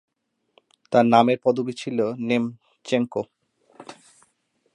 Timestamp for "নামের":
1.05-1.37